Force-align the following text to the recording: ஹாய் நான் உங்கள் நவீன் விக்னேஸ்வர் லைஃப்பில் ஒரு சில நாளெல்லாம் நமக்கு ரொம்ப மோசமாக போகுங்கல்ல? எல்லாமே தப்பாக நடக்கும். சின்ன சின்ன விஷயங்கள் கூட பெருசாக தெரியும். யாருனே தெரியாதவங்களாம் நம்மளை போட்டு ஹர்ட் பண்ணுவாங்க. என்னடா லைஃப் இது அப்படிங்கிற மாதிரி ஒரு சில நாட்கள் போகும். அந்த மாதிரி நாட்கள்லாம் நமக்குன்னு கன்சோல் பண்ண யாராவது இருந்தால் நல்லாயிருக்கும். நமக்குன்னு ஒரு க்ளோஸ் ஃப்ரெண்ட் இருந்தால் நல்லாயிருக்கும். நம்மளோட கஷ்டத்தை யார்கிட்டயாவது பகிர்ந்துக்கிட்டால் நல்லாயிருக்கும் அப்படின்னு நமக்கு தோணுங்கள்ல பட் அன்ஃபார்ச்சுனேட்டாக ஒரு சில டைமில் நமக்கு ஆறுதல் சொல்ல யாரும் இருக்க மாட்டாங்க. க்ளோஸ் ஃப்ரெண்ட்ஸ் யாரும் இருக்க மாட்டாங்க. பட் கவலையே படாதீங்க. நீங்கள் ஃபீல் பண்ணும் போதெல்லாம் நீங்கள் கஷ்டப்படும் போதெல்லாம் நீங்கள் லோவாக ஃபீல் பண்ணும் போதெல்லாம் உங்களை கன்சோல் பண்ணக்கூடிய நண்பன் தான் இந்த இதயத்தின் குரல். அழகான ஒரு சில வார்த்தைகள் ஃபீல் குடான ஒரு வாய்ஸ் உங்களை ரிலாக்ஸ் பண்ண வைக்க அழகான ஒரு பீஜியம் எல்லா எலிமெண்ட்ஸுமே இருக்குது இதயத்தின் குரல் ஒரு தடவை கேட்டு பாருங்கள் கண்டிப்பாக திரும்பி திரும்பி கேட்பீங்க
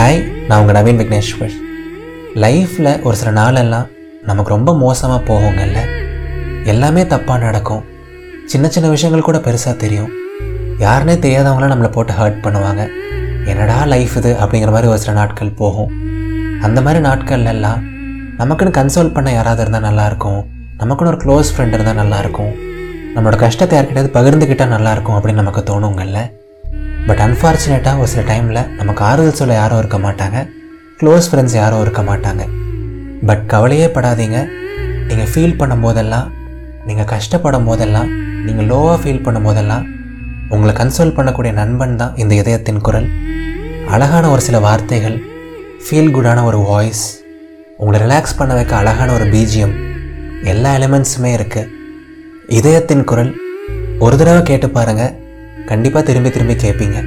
ஹாய் 0.00 0.46
நான் 0.48 0.60
உங்கள் 0.60 0.82
நவீன் 0.82 0.98
விக்னேஸ்வர் 1.00 1.54
லைஃப்பில் 2.34 3.02
ஒரு 3.02 3.16
சில 3.16 3.30
நாளெல்லாம் 3.30 3.86
நமக்கு 4.22 4.54
ரொம்ப 4.54 4.76
மோசமாக 4.76 5.34
போகுங்கல்ல? 5.34 5.80
எல்லாமே 6.64 7.02
தப்பாக 7.02 7.38
நடக்கும். 7.38 7.84
சின்ன 8.46 8.68
சின்ன 8.68 8.88
விஷயங்கள் 8.88 9.24
கூட 9.24 9.38
பெருசாக 9.38 9.76
தெரியும். 9.76 10.10
யாருனே 10.78 11.16
தெரியாதவங்களாம் 11.24 11.72
நம்மளை 11.72 11.92
போட்டு 11.92 12.12
ஹர்ட் 12.12 12.40
பண்ணுவாங்க. 12.42 12.88
என்னடா 13.44 13.84
லைஃப் 13.84 14.16
இது 14.16 14.36
அப்படிங்கிற 14.40 14.70
மாதிரி 14.70 14.86
ஒரு 14.86 14.98
சில 14.98 15.12
நாட்கள் 15.12 15.50
போகும். 15.50 15.92
அந்த 16.62 16.80
மாதிரி 16.80 17.04
நாட்கள்லாம் 17.04 17.82
நமக்குன்னு 18.38 18.76
கன்சோல் 18.80 19.12
பண்ண 19.12 19.32
யாராவது 19.32 19.62
இருந்தால் 19.62 19.92
நல்லாயிருக்கும். 19.92 20.46
நமக்குன்னு 20.78 21.06
ஒரு 21.06 21.16
க்ளோஸ் 21.16 21.52
ஃப்ரெண்ட் 21.56 21.72
இருந்தால் 21.72 22.06
நல்லாயிருக்கும். 22.06 22.52
நம்மளோட 23.14 23.36
கஷ்டத்தை 23.36 23.78
யார்கிட்டயாவது 23.78 24.16
பகிர்ந்துக்கிட்டால் 24.18 24.76
நல்லாயிருக்கும் 24.76 25.18
அப்படின்னு 25.18 25.42
நமக்கு 25.44 25.60
தோணுங்கள்ல 25.60 26.38
பட் 27.10 27.22
அன்ஃபார்ச்சுனேட்டாக 27.26 28.00
ஒரு 28.02 28.10
சில 28.14 28.22
டைமில் 28.32 28.58
நமக்கு 28.80 29.02
ஆறுதல் 29.10 29.38
சொல்ல 29.38 29.54
யாரும் 29.54 29.78
இருக்க 29.82 29.98
மாட்டாங்க. 30.04 30.38
க்ளோஸ் 30.98 31.28
ஃப்ரெண்ட்ஸ் 31.30 31.56
யாரும் 31.60 31.80
இருக்க 31.84 32.02
மாட்டாங்க. 32.08 32.42
பட் 33.28 33.42
கவலையே 33.52 33.86
படாதீங்க. 33.94 34.38
நீங்கள் 35.08 35.30
ஃபீல் 35.32 35.56
பண்ணும் 35.60 35.84
போதெல்லாம் 35.86 36.26
நீங்கள் 36.88 37.08
கஷ்டப்படும் 37.12 37.66
போதெல்லாம் 37.68 38.10
நீங்கள் 38.46 38.68
லோவாக 38.72 38.98
ஃபீல் 39.02 39.24
பண்ணும் 39.24 39.46
போதெல்லாம் 39.48 39.86
உங்களை 40.54 40.72
கன்சோல் 40.80 41.16
பண்ணக்கூடிய 41.16 41.52
நண்பன் 41.60 41.96
தான் 42.02 42.14
இந்த 42.22 42.34
இதயத்தின் 42.42 42.80
குரல். 42.86 43.08
அழகான 43.94 44.24
ஒரு 44.34 44.42
சில 44.48 44.58
வார்த்தைகள் 44.66 45.16
ஃபீல் 45.84 46.14
குடான 46.16 46.44
ஒரு 46.50 46.60
வாய்ஸ் 46.70 47.04
உங்களை 47.80 47.98
ரிலாக்ஸ் 48.04 48.38
பண்ண 48.40 48.54
வைக்க 48.58 48.74
அழகான 48.82 49.08
ஒரு 49.18 49.26
பீஜியம் 49.34 49.74
எல்லா 50.52 50.72
எலிமெண்ட்ஸுமே 50.78 51.32
இருக்குது 51.38 51.70
இதயத்தின் 52.58 53.04
குரல் 53.12 53.32
ஒரு 54.06 54.14
தடவை 54.20 54.42
கேட்டு 54.50 54.68
பாருங்கள் 54.76 55.12
கண்டிப்பாக 55.70 56.04
திரும்பி 56.04 56.30
திரும்பி 56.30 56.56
கேட்பீங்க 56.58 56.98